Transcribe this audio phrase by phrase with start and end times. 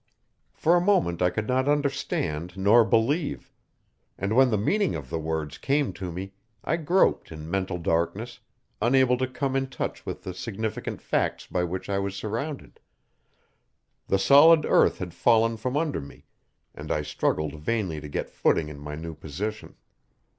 [0.51, 3.53] For a moment I could not understand nor believe;
[4.17, 8.39] and when the meaning of the words came to me, I groped in mental darkness,
[8.81, 12.79] unable to come in touch with the significant facts by which I was surrounded.
[14.07, 16.25] The solid earth had fallen from under me,
[16.73, 19.75] and I struggled vainly to get footing in my new position.